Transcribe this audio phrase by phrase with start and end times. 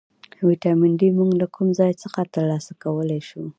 [0.47, 3.41] ویټامین ډي موږ له کوم ځای څخه ترلاسه کولی شو